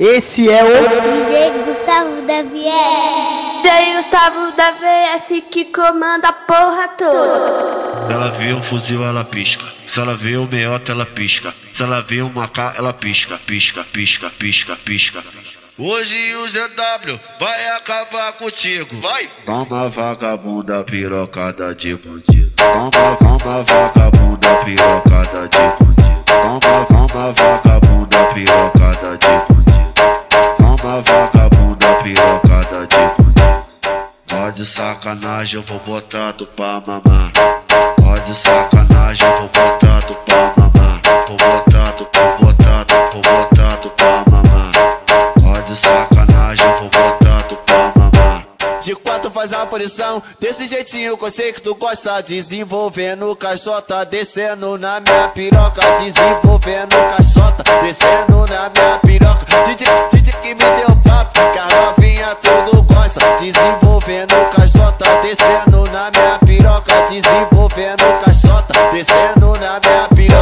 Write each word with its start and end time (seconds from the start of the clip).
Esse 0.00 0.48
é 0.50 0.64
o 0.64 0.66
DJ 0.66 1.62
Gustavo 1.66 2.22
da 2.22 2.42
VS. 2.42 3.62
DJ 3.62 3.96
Gustavo 3.96 4.56
da 4.56 4.70
VS 4.70 5.42
que 5.50 5.66
comanda 5.66 6.28
a 6.28 6.32
porra 6.32 6.88
toda. 6.96 8.06
Se 8.06 8.12
ela 8.14 8.30
vê 8.30 8.54
um 8.54 8.62
fuzil, 8.62 9.04
ela 9.04 9.26
pisca. 9.26 9.66
Se 9.86 10.00
ela 10.00 10.16
vê 10.16 10.38
um 10.38 10.46
meiota, 10.46 10.92
ela 10.92 11.04
pisca. 11.04 11.54
Se 11.74 11.82
ela 11.82 12.00
vê 12.00 12.22
um 12.22 12.32
macá, 12.32 12.72
ela 12.78 12.94
pisca, 12.94 13.38
pisca, 13.46 13.84
pisca, 13.92 14.30
pisca, 14.30 14.74
pisca. 14.86 15.22
Hoje 15.76 16.34
o 16.34 16.48
ZW 16.48 17.20
vai 17.38 17.68
acabar 17.76 18.32
contigo. 18.38 18.98
Vai! 19.02 19.28
Toma 19.44 19.90
vagabunda 19.90 20.82
pirocada 20.82 21.74
de 21.74 21.94
bandido. 21.96 22.52
Toma, 22.56 23.16
toma 23.16 23.62
vagabunda 23.64 24.64
pirocada 24.64 25.09
sacanagem, 35.00 35.58
eu 35.58 35.62
vou 35.66 35.78
botar 35.80 36.34
tu 36.34 36.44
pra 36.44 36.82
mamar. 36.86 37.32
Pode 37.96 38.34
sacanagem, 38.34 39.26
eu 39.26 39.38
vou 39.38 39.48
botar 39.48 40.02
tu 40.02 40.14
pra 40.26 40.52
mamar. 40.56 41.00
Vou 41.26 41.36
botar 41.38 41.92
tu, 41.92 42.06
vou 42.38 42.52
botar 42.52 42.84
tu, 42.84 42.94
vou 43.12 43.22
botar 43.22 43.76
tu 43.78 43.90
pra 43.90 44.24
mamar. 44.30 44.72
Pode 45.40 45.76
sacanagem, 45.76 46.66
eu 46.66 46.78
vou 46.78 46.90
botar 46.90 47.42
tu 47.48 47.56
pra 47.56 47.92
mamar. 47.96 48.46
De 48.82 48.94
quatro 48.94 49.30
faz 49.30 49.54
a 49.54 49.64
posição, 49.64 50.22
desse 50.38 50.68
jeitinho 50.68 51.16
que 51.16 51.24
eu 51.24 51.30
sei 51.30 51.52
que 51.54 51.62
tu 51.62 51.74
gosta. 51.74 52.22
Desenvolvendo 52.22 53.34
caixota, 53.36 54.04
descendo 54.04 54.76
na 54.76 55.00
minha 55.00 55.28
piroca. 55.28 55.80
Desenvolvendo 55.98 56.94
caixota, 57.16 57.64
descendo 57.82 58.46
na 58.46 58.68
minha 58.68 58.98
piroca. 58.98 59.46
Didi, 59.64 59.84
Didi 60.12 60.32
que 60.42 60.48
me 60.48 60.54
deu 60.54 60.99
descendo 69.00 69.54
na 69.58 69.80
minha. 70.14 70.38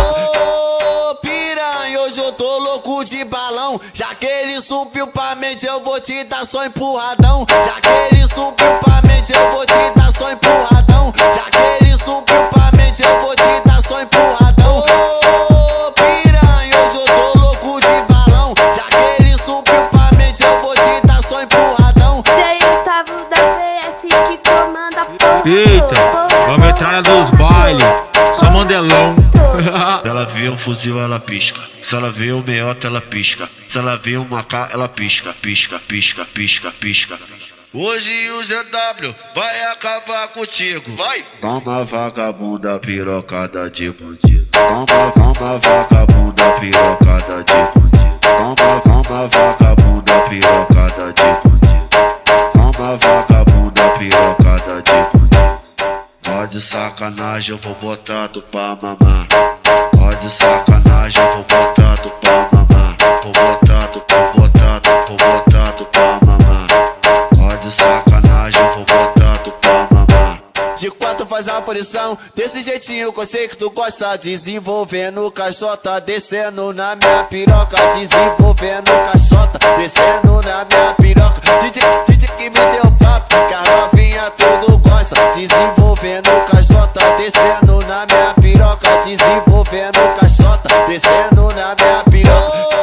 Ô 1.11 1.14
piranha, 1.17 2.01
hoje 2.01 2.19
eu 2.19 2.33
tô 2.33 2.59
louco 2.59 3.05
de 3.05 3.25
balão. 3.25 3.81
Já 3.92 4.17
que 4.17 4.27
ele 4.27 4.61
subiu 4.61 5.06
pra 5.06 5.37
mente, 5.37 5.64
eu 5.64 5.81
vou 5.81 6.01
te 6.01 6.25
dar 6.25 6.45
só 6.45 6.67
empurradão. 6.67 7.47
Já 7.48 7.81
que 7.81 7.89
ele 8.17 8.27
subiu 8.27 8.73
pra 8.83 9.01
mente, 9.06 9.33
eu 9.33 9.53
vou 9.53 9.64
te 9.64 9.91
dar 9.97 10.12
só 10.12 10.33
empurradão. 10.33 11.12
Já 11.17 11.45
que 11.45 11.84
ele 11.84 11.97
subiu 11.98 12.42
pra 12.51 12.73
mente, 12.77 13.01
eu 13.01 13.20
vou 13.20 13.36
te 13.36 13.61
dar 13.64 13.81
só 13.81 14.03
empurradão. 14.03 14.79
Ô 14.79 15.92
piranha, 15.92 16.81
hoje 16.83 16.97
eu 16.97 17.05
tô 17.05 17.39
louco 17.39 17.81
de 17.81 18.12
balão. 18.12 18.55
Já 18.75 18.83
que 18.83 19.23
ele 19.23 19.39
subiu 19.39 19.83
pra 19.92 20.11
mente, 20.19 20.42
eu 20.42 20.61
vou 20.61 20.75
te 20.75 21.06
dar 21.06 21.23
só 21.23 21.42
empurradão. 21.42 22.23
DJ 22.23 22.59
Gustavo 22.59 23.25
da 23.31 23.36
VS 23.55 24.01
que 24.03 24.51
comanda 24.51 25.05
porra 25.05 25.42
Eita, 25.47 26.08
só 28.78 28.82
mandelão. 28.82 29.16
Se 30.02 30.08
ela 30.08 30.24
vê 30.26 30.48
um 30.48 30.58
fuzil, 30.58 31.00
ela 31.00 31.18
pisca. 31.18 31.60
Se 31.82 31.94
ela 31.94 32.10
vê 32.10 32.32
um 32.32 32.42
meiota, 32.42 32.86
ela 32.86 33.00
pisca. 33.00 33.48
Se 33.68 33.78
ela 33.78 33.96
vê 33.96 34.16
um 34.16 34.24
macá, 34.24 34.68
ela 34.72 34.88
pisca, 34.88 35.34
pisca, 35.40 35.78
pisca, 35.78 36.24
pisca, 36.24 36.70
pisca. 36.70 37.18
Hoje 37.72 38.30
o 38.30 38.42
ZW 38.42 39.14
vai 39.34 39.62
acabar 39.72 40.28
contigo. 40.28 40.94
Vai! 40.96 41.24
Toma 41.40 41.84
vagabunda 41.84 42.78
pirocada 42.78 43.70
de 43.70 43.90
bandido. 43.90 44.46
Toma, 44.50 45.12
toma 45.12 45.58
vagabunda 45.58 46.52
pirocada 46.58 47.44
de 47.44 47.52
bandido. 47.52 47.77
Sacanagem, 56.89 57.55
eu 57.55 57.61
vou 57.62 57.74
botar 57.74 58.29
tu 58.29 58.40
pra 58.40 58.77
mamar. 58.80 59.27
Pode 59.92 60.30
sacanagem, 60.30 61.23
eu 61.23 61.33
vou 61.33 61.45
botar 61.45 61.96
tu 61.98 62.11
pra 62.20 62.48
mamar. 62.51 62.96
Vou 63.23 63.33
botar 63.33 63.89
tu, 63.89 64.02
vou 64.08 64.48
botar 64.48 64.80
tu, 64.80 64.90
vou 65.07 65.17
botar 65.17 65.73
tu 65.73 65.85
pra 65.85 66.18
mamar. 66.24 66.67
Pode 67.36 67.70
sacanagem, 67.73 68.62
eu 68.62 68.73
vou 68.74 68.85
botar 68.85 69.39
tu 69.45 69.52
pra 69.52 69.86
mamar. 69.90 70.39
De 70.77 70.90
quatro 70.90 71.27
faz 71.27 71.46
a 71.46 71.61
posição, 71.61 72.17
desse 72.35 72.62
jeitinho 72.62 73.12
que 73.12 73.20
eu 73.20 73.27
sei 73.27 73.48
que 73.48 73.57
tu 73.57 73.68
gosta. 73.70 74.17
Desenvolvendo 74.17 75.30
caixota, 75.30 76.01
descendo 76.01 76.73
na 76.73 76.96
minha 76.96 77.24
piroca. 77.24 77.77
Desenvolvendo 77.98 78.91
caixota, 79.12 79.58
descendo 79.77 80.41
na 80.42 80.64
minha 80.64 80.95
piroca. 80.95 81.42
Didi, 81.62 81.80
Didi 82.08 82.29
que 82.29 82.45
me 82.45 82.51
deu 82.51 82.91
papo, 82.98 83.29
que 83.29 83.55
a 83.55 83.62
novinha 83.77 84.30
tudo 84.30 84.79
gosta. 84.79 85.17
Desenvolvendo 85.35 86.30
caixota, 86.51 86.77
descendo 87.28 87.80
na 87.86 88.06
minha 88.06 88.34
piroca. 88.40 88.89
Desenvolvendo 89.05 89.98
caixota, 90.18 90.68
descendo 90.86 91.48
na 91.55 91.74
minha 91.74 92.05
piroca. 92.11 92.77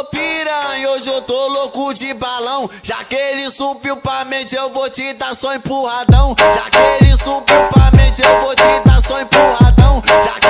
Ô 0.00 0.04
piranha, 0.04 0.90
hoje 0.90 1.08
eu 1.08 1.22
tô 1.22 1.48
louco 1.48 1.94
de 1.94 2.12
balão. 2.14 2.68
Já 2.82 3.02
que 3.04 3.14
ele 3.14 3.50
subiu 3.50 3.96
pra 3.96 4.24
mente, 4.24 4.54
eu 4.54 4.70
vou 4.70 4.88
te 4.90 5.14
dar 5.14 5.34
só 5.34 5.54
empurradão. 5.54 6.34
Já 6.38 6.70
que 6.70 7.04
ele 7.04 7.16
subiu 7.16 7.62
pra 7.70 7.90
mente, 7.92 8.22
eu 8.22 8.40
vou 8.40 8.54
te 8.54 8.80
dar 8.84 9.00
só 9.00 9.20
empurradão. 9.20 10.02
Já 10.06 10.32
que 10.40 10.49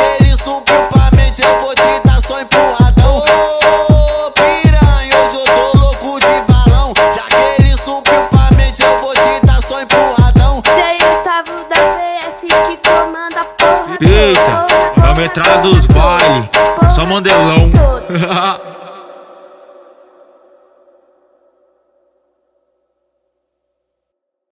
entrar 15.31 15.63
dos 15.63 15.87
bailes, 15.87 16.49
só 16.95 17.07
mandelão. 17.07 17.71